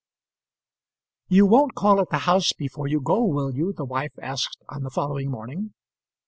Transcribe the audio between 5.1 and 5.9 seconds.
morning.